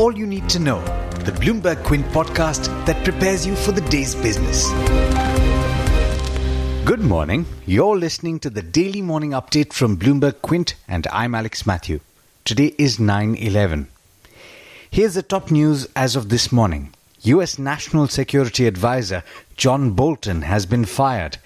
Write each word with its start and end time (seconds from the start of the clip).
all 0.00 0.16
you 0.16 0.26
need 0.26 0.48
to 0.48 0.58
know. 0.58 0.80
The 1.26 1.32
Bloomberg 1.32 1.84
Quint 1.84 2.06
podcast 2.06 2.68
that 2.86 3.04
prepares 3.04 3.46
you 3.46 3.54
for 3.54 3.72
the 3.72 3.82
day's 3.82 4.14
business. 4.14 4.66
Good 6.86 7.02
morning. 7.02 7.44
You're 7.66 7.98
listening 7.98 8.38
to 8.40 8.48
the 8.48 8.62
daily 8.62 9.02
morning 9.02 9.32
update 9.32 9.74
from 9.74 9.98
Bloomberg 9.98 10.40
Quint, 10.40 10.74
and 10.88 11.06
I'm 11.12 11.34
Alex 11.34 11.66
Matthew. 11.66 12.00
Today 12.46 12.74
is 12.78 12.98
9 12.98 13.34
11. 13.34 13.88
Here's 14.90 15.12
the 15.12 15.22
top 15.22 15.50
news 15.50 15.86
as 15.94 16.16
of 16.16 16.30
this 16.30 16.50
morning. 16.50 16.94
U.S. 17.20 17.58
National 17.58 18.08
Security 18.08 18.66
Advisor 18.66 19.22
John 19.58 19.90
Bolton 19.90 20.40
has 20.40 20.64
been 20.64 20.86
fired. 20.86 21.36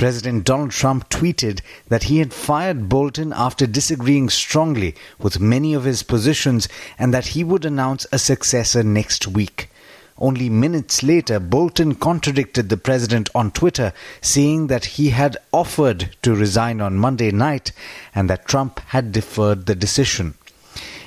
President 0.00 0.44
Donald 0.44 0.70
Trump 0.70 1.10
tweeted 1.10 1.60
that 1.88 2.04
he 2.04 2.20
had 2.20 2.32
fired 2.32 2.88
Bolton 2.88 3.34
after 3.36 3.66
disagreeing 3.66 4.30
strongly 4.30 4.94
with 5.18 5.40
many 5.40 5.74
of 5.74 5.84
his 5.84 6.02
positions 6.02 6.68
and 6.98 7.12
that 7.12 7.26
he 7.26 7.44
would 7.44 7.66
announce 7.66 8.06
a 8.10 8.18
successor 8.18 8.82
next 8.82 9.28
week. 9.28 9.68
Only 10.16 10.48
minutes 10.48 11.02
later, 11.02 11.38
Bolton 11.38 11.96
contradicted 11.96 12.70
the 12.70 12.78
president 12.78 13.28
on 13.34 13.50
Twitter, 13.50 13.92
saying 14.22 14.68
that 14.68 14.96
he 14.96 15.10
had 15.10 15.36
offered 15.52 16.16
to 16.22 16.34
resign 16.34 16.80
on 16.80 16.96
Monday 16.96 17.30
night 17.30 17.70
and 18.14 18.30
that 18.30 18.48
Trump 18.48 18.80
had 18.86 19.12
deferred 19.12 19.66
the 19.66 19.74
decision. 19.74 20.32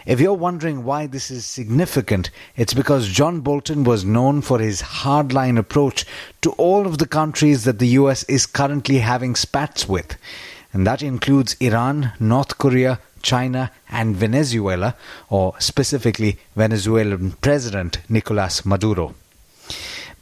If 0.05 0.19
you're 0.19 0.33
wondering 0.33 0.83
why 0.83 1.07
this 1.07 1.31
is 1.31 1.45
significant, 1.45 2.29
it's 2.57 2.73
because 2.73 3.07
John 3.07 3.39
Bolton 3.39 3.85
was 3.85 4.03
known 4.03 4.41
for 4.41 4.59
his 4.59 4.81
hardline 4.81 5.57
approach 5.57 6.05
to 6.41 6.51
all 6.51 6.85
of 6.85 6.97
the 6.97 7.07
countries 7.07 7.63
that 7.63 7.79
the 7.79 7.87
US 7.99 8.23
is 8.23 8.45
currently 8.45 8.97
having 8.97 9.35
spats 9.35 9.87
with. 9.87 10.17
And 10.73 10.85
that 10.85 11.01
includes 11.01 11.55
Iran, 11.61 12.11
North 12.19 12.57
Korea, 12.57 12.99
China, 13.21 13.71
and 13.89 14.15
Venezuela, 14.15 14.95
or 15.29 15.53
specifically 15.59 16.37
Venezuelan 16.55 17.31
President 17.39 17.99
Nicolas 18.09 18.65
Maduro. 18.65 19.15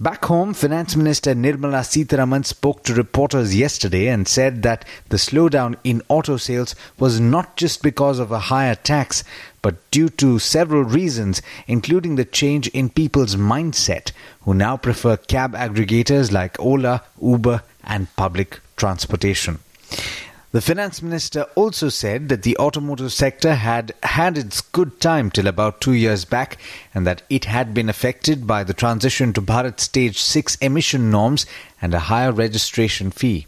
Back 0.02 0.26
home, 0.26 0.56
Finance 0.56 0.96
Minister 0.96 1.36
Nirmala 1.36 1.84
Sitharaman 1.84 2.44
spoke 2.44 2.82
to 2.86 2.94
reporters 2.96 3.56
yesterday 3.56 4.08
and 4.08 4.28
said 4.28 4.64
that 4.64 4.84
the 5.10 5.18
slowdown 5.18 5.76
in 5.84 6.02
auto 6.10 6.38
sales 6.38 6.74
was 6.98 7.20
not 7.20 7.56
just 7.56 7.84
because 7.84 8.18
of 8.18 8.32
a 8.32 8.40
higher 8.50 8.74
tax, 8.74 9.24
but 9.62 9.92
due 9.92 10.10
to 10.10 10.40
several 10.40 10.84
reasons, 10.84 11.44
including 11.68 12.16
the 12.16 12.26
change 12.26 12.68
in 12.70 12.90
people's 12.90 13.36
mindset, 13.36 14.12
who 14.42 14.56
now 14.56 14.76
prefer 14.76 15.18
cab 15.18 15.54
aggregators 15.54 16.32
like 16.32 16.60
Ola, 16.60 17.04
Uber, 17.22 17.62
and 17.84 18.08
public 18.16 18.60
transportation. 18.78 19.60
The 20.54 20.60
finance 20.60 21.02
minister 21.02 21.44
also 21.56 21.88
said 21.88 22.28
that 22.28 22.44
the 22.44 22.58
automotive 22.58 23.14
sector 23.14 23.56
had 23.56 23.94
had 24.04 24.38
its 24.38 24.60
good 24.60 25.00
time 25.00 25.32
till 25.32 25.48
about 25.48 25.80
two 25.80 25.94
years 25.94 26.26
back 26.26 26.58
and 26.94 27.08
that 27.08 27.22
it 27.30 27.46
had 27.46 27.74
been 27.74 27.88
affected 27.88 28.46
by 28.46 28.66
the 28.66 28.74
transition 28.74 29.32
to 29.32 29.42
Bharat 29.42 29.80
Stage 29.80 30.20
6 30.20 30.56
emission 30.58 31.10
norms 31.10 31.46
and 31.82 31.94
a 31.94 32.00
higher 32.00 32.34
registration 32.34 33.12
fee. 33.12 33.48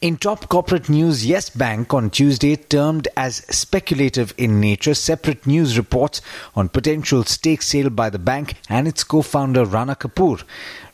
In 0.00 0.16
top 0.16 0.48
corporate 0.48 0.88
news, 0.88 1.24
Yes 1.24 1.50
Bank 1.50 1.94
on 1.94 2.10
Tuesday 2.10 2.56
termed 2.56 3.06
as 3.16 3.36
speculative 3.48 4.34
in 4.36 4.58
nature 4.58 4.94
separate 4.94 5.46
news 5.46 5.78
reports 5.78 6.20
on 6.56 6.68
potential 6.68 7.22
stake 7.22 7.62
sale 7.62 7.90
by 7.90 8.10
the 8.10 8.18
bank 8.18 8.54
and 8.68 8.88
its 8.88 9.04
co-founder 9.04 9.64
Rana 9.64 9.94
Kapoor. 9.94 10.42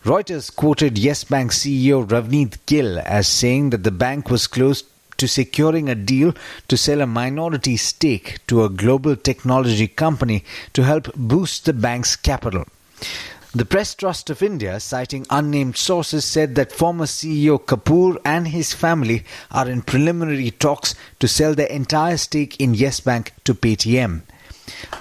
Reuters 0.04 0.54
quoted 0.54 0.98
Yes 0.98 1.24
Bank 1.24 1.52
CEO 1.52 2.06
Ravneet 2.06 2.58
Gill 2.66 2.98
as 2.98 3.26
saying 3.26 3.70
that 3.70 3.84
the 3.84 3.90
bank 3.90 4.28
was 4.28 4.46
close 4.46 4.82
to 5.18 5.28
securing 5.28 5.88
a 5.88 5.94
deal 5.94 6.34
to 6.68 6.76
sell 6.76 7.00
a 7.00 7.06
minority 7.06 7.76
stake 7.76 8.38
to 8.46 8.64
a 8.64 8.68
global 8.68 9.16
technology 9.16 9.88
company 9.88 10.44
to 10.72 10.82
help 10.82 11.12
boost 11.14 11.64
the 11.64 11.72
bank's 11.72 12.16
capital. 12.16 12.64
The 13.56 13.64
Press 13.64 13.94
Trust 13.94 14.30
of 14.30 14.42
India, 14.42 14.80
citing 14.80 15.26
unnamed 15.30 15.76
sources, 15.76 16.24
said 16.24 16.56
that 16.56 16.72
former 16.72 17.04
CEO 17.04 17.60
Kapoor 17.60 18.16
and 18.24 18.48
his 18.48 18.72
family 18.72 19.24
are 19.52 19.68
in 19.68 19.82
preliminary 19.82 20.50
talks 20.50 20.96
to 21.20 21.28
sell 21.28 21.54
their 21.54 21.68
entire 21.68 22.16
stake 22.16 22.60
in 22.60 22.74
Yes 22.74 22.98
Bank 22.98 23.32
to 23.44 23.54
Paytm. 23.54 24.22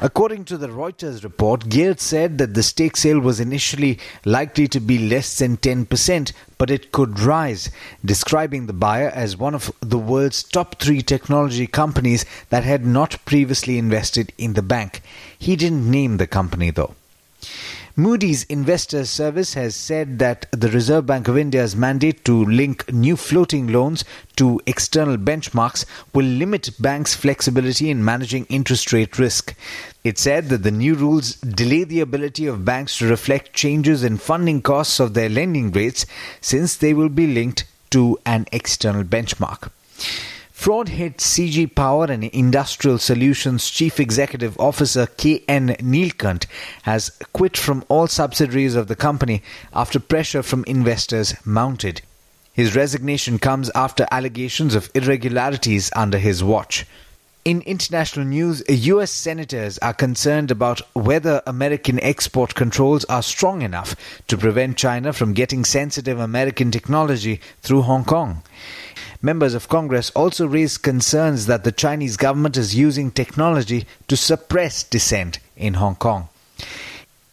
According 0.01 0.45
to 0.45 0.57
the 0.57 0.67
Reuters 0.67 1.23
report, 1.23 1.69
Geert 1.69 1.99
said 1.99 2.37
that 2.37 2.53
the 2.53 2.63
stake 2.63 2.97
sale 2.97 3.19
was 3.19 3.39
initially 3.39 3.99
likely 4.25 4.67
to 4.67 4.79
be 4.79 4.97
less 4.97 5.37
than 5.37 5.57
10%, 5.57 6.33
but 6.57 6.69
it 6.69 6.91
could 6.91 7.19
rise, 7.19 7.69
describing 8.03 8.65
the 8.65 8.73
buyer 8.73 9.09
as 9.09 9.37
one 9.37 9.55
of 9.55 9.71
the 9.79 9.97
world's 9.97 10.43
top 10.43 10.81
three 10.81 11.01
technology 11.01 11.67
companies 11.67 12.25
that 12.49 12.63
had 12.63 12.85
not 12.85 13.23
previously 13.25 13.77
invested 13.77 14.33
in 14.37 14.53
the 14.53 14.61
bank. 14.61 15.01
He 15.37 15.55
didn't 15.55 15.89
name 15.89 16.17
the 16.17 16.27
company 16.27 16.71
though. 16.71 16.95
Moody's 17.95 18.43
Investors 18.45 19.11
Service 19.11 19.53
has 19.53 19.75
said 19.75 20.17
that 20.17 20.47
the 20.49 20.69
Reserve 20.69 21.05
Bank 21.05 21.27
of 21.27 21.37
India's 21.37 21.75
mandate 21.75 22.25
to 22.25 22.43
link 22.45 22.91
new 22.91 23.15
floating 23.15 23.67
loans 23.67 24.03
to 24.35 24.59
external 24.65 25.15
benchmarks 25.15 25.85
will 26.11 26.25
limit 26.25 26.71
banks' 26.79 27.13
flexibility 27.13 27.91
in 27.91 28.03
managing 28.03 28.45
interest 28.45 28.91
rate 28.93 29.19
risk. 29.19 29.53
It 30.03 30.17
said 30.17 30.49
that 30.49 30.63
the 30.63 30.71
new 30.71 30.95
rules 30.95 31.35
delay 31.35 31.83
the 31.83 31.99
ability 31.99 32.47
of 32.47 32.65
banks 32.65 32.97
to 32.97 33.07
reflect 33.07 33.53
changes 33.53 34.03
in 34.03 34.17
funding 34.17 34.63
costs 34.63 34.99
of 34.99 35.13
their 35.13 35.29
lending 35.29 35.71
rates 35.71 36.07
since 36.41 36.75
they 36.75 36.95
will 36.95 37.09
be 37.09 37.27
linked 37.27 37.65
to 37.91 38.17
an 38.25 38.47
external 38.51 39.03
benchmark. 39.03 39.69
Fraud 40.63 40.87
hit 40.87 41.17
CG 41.17 41.75
Power 41.75 42.05
and 42.05 42.23
Industrial 42.23 42.97
Solutions 42.97 43.69
Chief 43.69 43.99
Executive 43.99 44.57
Officer 44.57 45.07
K.N. 45.07 45.75
Neelkant 45.81 46.45
has 46.83 47.09
quit 47.33 47.57
from 47.57 47.83
all 47.89 48.07
subsidiaries 48.07 48.73
of 48.73 48.87
the 48.87 48.95
company 48.95 49.43
after 49.73 49.99
pressure 49.99 50.41
from 50.41 50.63
investors 50.63 51.35
mounted. 51.43 52.01
His 52.53 52.77
resignation 52.77 53.39
comes 53.39 53.71
after 53.75 54.07
allegations 54.09 54.73
of 54.73 54.89
irregularities 54.95 55.91
under 55.97 56.17
his 56.17 56.41
watch. 56.41 56.85
In 57.43 57.59
international 57.63 58.25
news, 58.25 58.63
US 58.69 59.11
senators 59.11 59.77
are 59.79 59.93
concerned 59.93 60.49
about 60.49 60.79
whether 60.93 61.41
American 61.45 61.99
export 61.99 62.55
controls 62.55 63.03
are 63.09 63.21
strong 63.21 63.63
enough 63.63 63.97
to 64.29 64.37
prevent 64.37 64.77
China 64.77 65.11
from 65.11 65.33
getting 65.33 65.65
sensitive 65.65 66.21
American 66.21 66.71
technology 66.71 67.41
through 67.61 67.81
Hong 67.81 68.05
Kong. 68.05 68.43
Members 69.25 69.53
of 69.53 69.69
Congress 69.69 70.09
also 70.09 70.45
raised 70.45 70.83
concerns 70.83 71.45
that 71.45 71.63
the 71.63 71.71
Chinese 71.71 72.17
government 72.17 72.57
is 72.57 72.75
using 72.75 73.09
technology 73.09 73.87
to 74.09 74.17
suppress 74.17 74.83
dissent 74.83 75.39
in 75.55 75.75
Hong 75.75 75.95
Kong. 75.95 76.27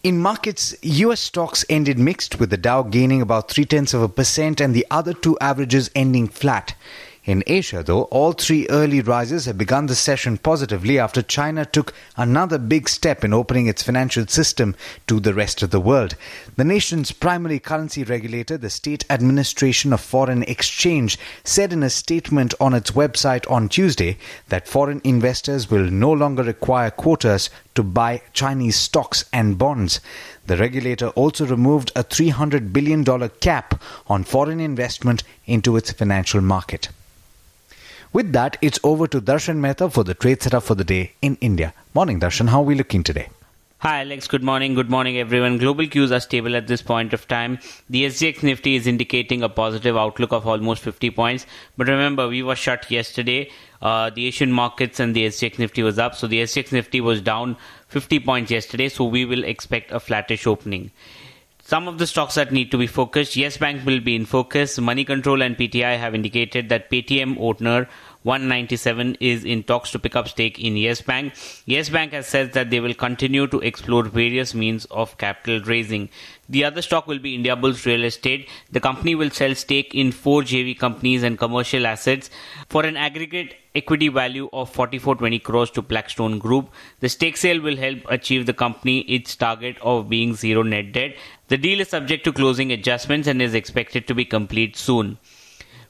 In 0.04 0.20
markets, 0.20 0.76
US 0.82 1.18
stocks 1.18 1.64
ended 1.68 1.98
mixed 1.98 2.38
with 2.38 2.50
the 2.50 2.56
Dow 2.56 2.84
gaining 2.84 3.20
about 3.20 3.50
three 3.50 3.64
tenths 3.64 3.92
of 3.92 4.02
a 4.02 4.08
percent 4.08 4.60
and 4.60 4.72
the 4.72 4.86
other 4.88 5.12
two 5.12 5.36
averages 5.40 5.90
ending 5.96 6.28
flat. 6.28 6.76
In 7.26 7.44
Asia, 7.46 7.82
though, 7.82 8.04
all 8.04 8.32
three 8.32 8.66
early 8.70 9.02
rises 9.02 9.44
have 9.44 9.58
begun 9.58 9.86
the 9.86 9.94
session 9.94 10.38
positively 10.38 10.98
after 10.98 11.20
China 11.20 11.66
took 11.66 11.92
another 12.16 12.56
big 12.56 12.88
step 12.88 13.22
in 13.22 13.34
opening 13.34 13.66
its 13.66 13.82
financial 13.82 14.26
system 14.26 14.74
to 15.06 15.20
the 15.20 15.34
rest 15.34 15.62
of 15.62 15.68
the 15.68 15.82
world. 15.82 16.16
The 16.56 16.64
nation's 16.64 17.12
primary 17.12 17.58
currency 17.58 18.04
regulator, 18.04 18.56
the 18.56 18.70
State 18.70 19.04
Administration 19.10 19.92
of 19.92 20.00
Foreign 20.00 20.44
Exchange, 20.44 21.18
said 21.44 21.74
in 21.74 21.82
a 21.82 21.90
statement 21.90 22.54
on 22.58 22.72
its 22.72 22.92
website 22.92 23.48
on 23.50 23.68
Tuesday 23.68 24.16
that 24.48 24.66
foreign 24.66 25.02
investors 25.04 25.70
will 25.70 25.90
no 25.90 26.10
longer 26.10 26.42
require 26.42 26.90
quotas 26.90 27.50
to 27.74 27.82
buy 27.82 28.22
Chinese 28.32 28.76
stocks 28.76 29.26
and 29.30 29.58
bonds. 29.58 30.00
The 30.46 30.56
regulator 30.56 31.08
also 31.08 31.44
removed 31.44 31.92
a 31.94 32.02
$300 32.02 32.72
billion 32.72 33.04
cap 33.40 33.82
on 34.06 34.24
foreign 34.24 34.58
investment 34.58 35.22
into 35.44 35.76
its 35.76 35.92
financial 35.92 36.40
market. 36.40 36.88
With 38.12 38.32
that, 38.32 38.56
it's 38.60 38.80
over 38.82 39.06
to 39.06 39.20
Darshan 39.20 39.58
Mehta 39.58 39.88
for 39.88 40.02
the 40.02 40.14
trade 40.14 40.42
setup 40.42 40.64
for 40.64 40.74
the 40.74 40.82
day 40.82 41.12
in 41.22 41.36
India. 41.40 41.72
Morning, 41.94 42.18
Darshan. 42.18 42.48
How 42.48 42.58
are 42.58 42.64
we 42.64 42.74
looking 42.74 43.04
today? 43.04 43.28
Hi 43.78 44.00
Alex, 44.00 44.26
good 44.26 44.42
morning. 44.42 44.74
Good 44.74 44.90
morning 44.90 45.16
everyone. 45.16 45.58
Global 45.58 45.86
cues 45.86 46.10
are 46.10 46.18
stable 46.18 46.56
at 46.56 46.66
this 46.66 46.82
point 46.82 47.12
of 47.14 47.28
time. 47.28 47.60
The 47.88 48.06
SGX 48.06 48.42
Nifty 48.42 48.74
is 48.74 48.88
indicating 48.88 49.44
a 49.44 49.48
positive 49.48 49.96
outlook 49.96 50.32
of 50.32 50.46
almost 50.46 50.82
50 50.82 51.10
points. 51.12 51.46
But 51.76 51.86
remember, 51.86 52.26
we 52.26 52.42
were 52.42 52.56
shut 52.56 52.90
yesterday. 52.90 53.48
Uh, 53.80 54.10
the 54.10 54.26
Asian 54.26 54.50
markets 54.50 54.98
and 54.98 55.14
the 55.14 55.26
SGX 55.28 55.60
Nifty 55.60 55.84
was 55.84 55.98
up. 55.98 56.16
So 56.16 56.26
the 56.26 56.42
SGX 56.42 56.72
Nifty 56.72 57.00
was 57.00 57.20
down 57.20 57.56
50 57.88 58.18
points 58.20 58.50
yesterday. 58.50 58.88
So 58.88 59.04
we 59.04 59.24
will 59.24 59.44
expect 59.44 59.92
a 59.92 60.00
flattish 60.00 60.48
opening. 60.48 60.90
Some 61.70 61.86
of 61.86 61.98
the 61.98 62.06
stocks 62.08 62.34
that 62.34 62.50
need 62.50 62.72
to 62.72 62.78
be 62.78 62.88
focused. 62.88 63.36
Yes 63.36 63.56
Bank 63.56 63.86
will 63.86 64.00
be 64.00 64.16
in 64.16 64.24
focus. 64.26 64.76
Moneycontrol 64.80 65.40
and 65.46 65.56
PTI 65.56 65.96
have 65.98 66.16
indicated 66.16 66.68
that 66.68 66.90
Paytm 66.90 67.36
owner 67.38 67.88
One97 68.24 69.16
is 69.18 69.44
in 69.44 69.62
talks 69.62 69.90
to 69.92 69.98
pick 69.98 70.14
up 70.14 70.28
stake 70.28 70.58
in 70.58 70.76
Yes 70.76 71.00
Bank. 71.00 71.32
Yes 71.64 71.88
Bank 71.88 72.12
has 72.12 72.26
said 72.26 72.52
that 72.52 72.68
they 72.68 72.78
will 72.78 72.92
continue 72.92 73.46
to 73.46 73.60
explore 73.60 74.02
various 74.02 74.54
means 74.54 74.84
of 74.86 75.16
capital 75.16 75.60
raising. 75.62 76.10
The 76.46 76.64
other 76.64 76.82
stock 76.82 77.06
will 77.06 77.18
be 77.18 77.38
Indiabulls 77.38 77.86
Real 77.86 78.04
Estate. 78.04 78.46
The 78.70 78.80
company 78.80 79.14
will 79.14 79.30
sell 79.30 79.54
stake 79.54 79.94
in 79.94 80.12
four 80.12 80.42
JV 80.42 80.78
companies 80.78 81.22
and 81.22 81.38
commercial 81.38 81.86
assets 81.86 82.28
for 82.68 82.84
an 82.84 82.98
aggregate 82.98 83.54
equity 83.74 84.08
value 84.08 84.50
of 84.52 84.68
4420 84.68 85.38
crores 85.38 85.70
to 85.70 85.80
Blackstone 85.80 86.38
Group. 86.38 86.70
The 86.98 87.08
stake 87.08 87.38
sale 87.38 87.62
will 87.62 87.76
help 87.76 88.00
achieve 88.10 88.44
the 88.44 88.52
company 88.52 89.00
its 89.00 89.34
target 89.34 89.78
of 89.80 90.10
being 90.10 90.34
zero 90.34 90.62
net 90.62 90.92
debt. 90.92 91.16
The 91.48 91.56
deal 91.56 91.80
is 91.80 91.88
subject 91.88 92.24
to 92.24 92.32
closing 92.32 92.70
adjustments 92.70 93.28
and 93.28 93.40
is 93.40 93.54
expected 93.54 94.06
to 94.08 94.14
be 94.14 94.26
complete 94.26 94.76
soon. 94.76 95.16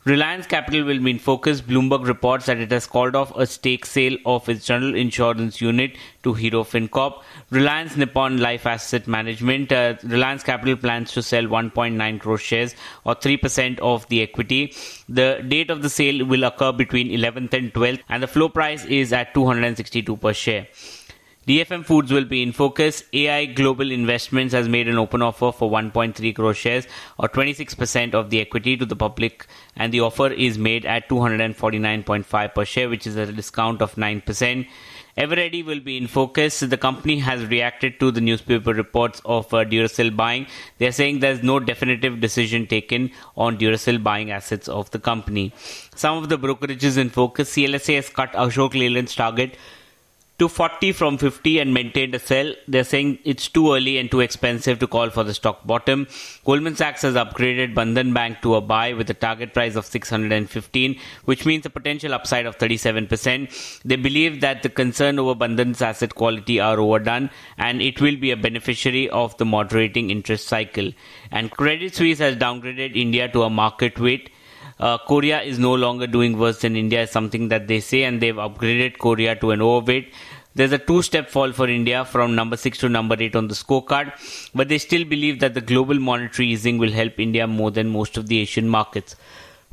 Reliance 0.06 0.46
Capital 0.46 0.84
will 0.84 0.98
be 0.98 1.10
in 1.10 1.18
focus. 1.18 1.60
Bloomberg 1.60 2.06
reports 2.06 2.46
that 2.46 2.56
it 2.56 2.70
has 2.70 2.86
called 2.86 3.14
off 3.14 3.36
a 3.36 3.46
stake 3.46 3.84
sale 3.84 4.16
of 4.24 4.48
its 4.48 4.64
general 4.64 4.94
insurance 4.94 5.60
unit 5.60 5.94
to 6.22 6.32
Hero 6.32 6.64
FinCorp. 6.64 7.22
Reliance 7.50 7.98
Nippon 7.98 8.38
Life 8.38 8.64
Asset 8.64 9.06
Management, 9.06 9.70
uh, 9.72 9.96
Reliance 10.04 10.42
Capital 10.42 10.76
plans 10.76 11.12
to 11.12 11.22
sell 11.22 11.42
1.9 11.42 12.18
crore 12.18 12.38
shares 12.38 12.74
or 13.04 13.14
3% 13.14 13.78
of 13.80 14.08
the 14.08 14.22
equity. 14.22 14.74
The 15.06 15.44
date 15.46 15.68
of 15.68 15.82
the 15.82 15.90
sale 15.90 16.24
will 16.24 16.44
occur 16.44 16.72
between 16.72 17.08
11th 17.08 17.52
and 17.52 17.70
12th 17.74 18.00
and 18.08 18.22
the 18.22 18.26
floor 18.26 18.48
price 18.48 18.86
is 18.86 19.12
at 19.12 19.34
262 19.34 20.16
per 20.16 20.32
share. 20.32 20.66
DFM 21.50 21.84
Foods 21.84 22.12
will 22.12 22.26
be 22.26 22.44
in 22.44 22.52
focus. 22.52 23.02
AI 23.12 23.46
Global 23.46 23.90
Investments 23.90 24.54
has 24.54 24.68
made 24.68 24.86
an 24.86 24.98
open 24.98 25.20
offer 25.20 25.50
for 25.50 25.68
1.3 25.68 26.32
crore 26.32 26.54
shares 26.54 26.86
or 27.18 27.28
26% 27.28 28.14
of 28.14 28.30
the 28.30 28.40
equity 28.40 28.76
to 28.76 28.86
the 28.86 28.94
public 28.94 29.48
and 29.74 29.92
the 29.92 29.98
offer 29.98 30.28
is 30.28 30.58
made 30.58 30.86
at 30.86 31.08
249.5 31.08 32.54
per 32.54 32.64
share 32.64 32.88
which 32.88 33.04
is 33.04 33.16
a 33.16 33.32
discount 33.32 33.82
of 33.82 33.96
9%. 33.96 34.68
Eveready 35.18 35.64
will 35.64 35.80
be 35.80 35.96
in 35.96 36.06
focus. 36.06 36.60
The 36.60 36.76
company 36.76 37.18
has 37.18 37.44
reacted 37.46 37.98
to 37.98 38.12
the 38.12 38.20
newspaper 38.20 38.72
reports 38.72 39.20
of 39.24 39.52
uh, 39.52 39.64
Duracell 39.64 40.14
buying. 40.14 40.46
They 40.78 40.86
are 40.86 40.92
saying 40.92 41.18
there's 41.18 41.42
no 41.42 41.58
definitive 41.58 42.20
decision 42.20 42.68
taken 42.68 43.10
on 43.36 43.58
Duracell 43.58 44.00
buying 44.00 44.30
assets 44.30 44.68
of 44.68 44.92
the 44.92 45.00
company. 45.00 45.52
Some 45.96 46.16
of 46.16 46.28
the 46.28 46.38
brokerages 46.38 46.96
in 46.96 47.10
focus. 47.10 47.52
CLSA 47.56 47.96
has 47.96 48.08
cut 48.08 48.32
Ashok 48.34 48.74
Leyland's 48.74 49.16
target 49.16 49.56
to 50.40 50.48
40 50.48 50.92
from 50.92 51.18
50 51.18 51.58
and 51.58 51.74
maintained 51.74 52.14
a 52.14 52.18
sell. 52.18 52.54
They're 52.66 52.82
saying 52.82 53.18
it's 53.24 53.46
too 53.46 53.74
early 53.74 53.98
and 53.98 54.10
too 54.10 54.20
expensive 54.20 54.78
to 54.78 54.86
call 54.86 55.10
for 55.10 55.22
the 55.22 55.34
stock 55.34 55.66
bottom. 55.66 56.06
Goldman 56.46 56.76
Sachs 56.76 57.02
has 57.02 57.14
upgraded 57.14 57.74
Bandhan 57.74 58.14
Bank 58.14 58.40
to 58.40 58.54
a 58.54 58.62
buy 58.62 58.94
with 58.94 59.10
a 59.10 59.14
target 59.14 59.52
price 59.52 59.76
of 59.76 59.84
615, 59.84 60.98
which 61.26 61.44
means 61.44 61.66
a 61.66 61.70
potential 61.70 62.14
upside 62.14 62.46
of 62.46 62.56
37%. 62.56 63.82
They 63.84 63.96
believe 63.96 64.40
that 64.40 64.62
the 64.62 64.70
concern 64.70 65.18
over 65.18 65.34
Bandhan's 65.34 65.82
asset 65.82 66.14
quality 66.14 66.58
are 66.58 66.80
overdone 66.80 67.28
and 67.58 67.82
it 67.82 68.00
will 68.00 68.16
be 68.16 68.30
a 68.30 68.36
beneficiary 68.36 69.10
of 69.10 69.36
the 69.36 69.44
moderating 69.44 70.08
interest 70.08 70.48
cycle. 70.48 70.90
And 71.30 71.50
Credit 71.50 71.94
Suisse 71.94 72.18
has 72.18 72.36
downgraded 72.36 72.96
India 72.96 73.28
to 73.28 73.42
a 73.42 73.50
market 73.50 74.00
weight 74.00 74.30
uh, 74.80 74.98
Korea 74.98 75.42
is 75.42 75.58
no 75.58 75.74
longer 75.74 76.06
doing 76.06 76.38
worse 76.38 76.60
than 76.62 76.74
India, 76.74 77.02
is 77.02 77.10
something 77.10 77.48
that 77.48 77.68
they 77.68 77.80
say, 77.80 78.04
and 78.04 78.20
they've 78.20 78.34
upgraded 78.34 78.98
Korea 78.98 79.36
to 79.36 79.50
an 79.50 79.60
overweight. 79.60 80.12
There's 80.54 80.72
a 80.72 80.78
two 80.78 81.02
step 81.02 81.28
fall 81.30 81.52
for 81.52 81.68
India 81.68 82.04
from 82.04 82.34
number 82.34 82.56
6 82.56 82.78
to 82.78 82.88
number 82.88 83.16
8 83.18 83.36
on 83.36 83.48
the 83.48 83.54
scorecard, 83.54 84.12
but 84.54 84.68
they 84.68 84.78
still 84.78 85.04
believe 85.04 85.38
that 85.40 85.54
the 85.54 85.60
global 85.60 86.00
monetary 86.00 86.48
easing 86.48 86.78
will 86.78 86.90
help 86.90 87.20
India 87.20 87.46
more 87.46 87.70
than 87.70 87.88
most 87.88 88.16
of 88.16 88.26
the 88.26 88.38
Asian 88.38 88.68
markets. 88.68 89.14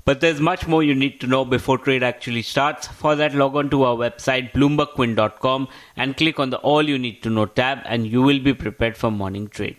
But 0.06 0.22
there's 0.22 0.40
much 0.40 0.68
more 0.68 0.84
you 0.84 0.96
need 0.96 1.20
to 1.22 1.28
know 1.28 1.44
before 1.44 1.78
trade 1.78 2.04
actually 2.04 2.42
starts. 2.42 2.88
For 2.88 3.16
that, 3.16 3.34
log 3.34 3.56
on 3.56 3.70
to 3.72 3.84
our 3.84 3.96
website, 3.96 4.54
bloombergquint.com, 4.54 5.68
and 5.98 6.16
click 6.16 6.40
on 6.40 6.50
the 6.50 6.58
All 6.60 6.88
You 6.88 6.98
Need 6.98 7.24
to 7.24 7.30
Know 7.30 7.46
tab, 7.46 7.80
and 7.84 8.08
you 8.08 8.22
will 8.22 8.40
be 8.40 8.54
prepared 8.54 8.96
for 8.96 9.12
morning 9.12 9.50
trade. 9.50 9.76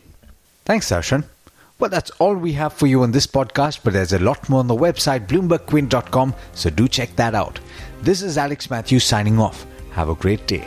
Thanks, 0.67 0.91
Darshan. 0.91 1.25
Well, 1.81 1.91
that's 1.91 2.11
all 2.19 2.35
we 2.35 2.55
have 2.55 2.73
for 2.73 2.89
you 2.89 3.05
on 3.05 3.13
this 3.13 3.29
podcast, 3.29 3.81
but 3.85 3.93
there's 3.93 4.13
a 4.13 4.19
lot 4.19 4.49
more 4.49 4.59
on 4.59 4.67
the 4.67 4.75
website, 4.75 5.29
bloombergquint.com, 5.29 6.35
so 6.53 6.71
do 6.71 6.89
check 6.89 7.15
that 7.15 7.37
out. 7.37 7.61
This 8.03 8.21
is 8.21 8.37
Alex 8.37 8.69
Matthews 8.69 9.05
signing 9.05 9.39
off. 9.39 9.65
Have 9.93 10.09
a 10.09 10.17
great 10.17 10.45
day. 10.49 10.67